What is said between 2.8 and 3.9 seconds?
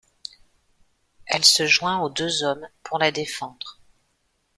pour la défendre.